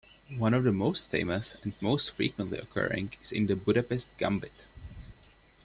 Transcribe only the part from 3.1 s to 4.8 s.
is in the Budapest Gambit.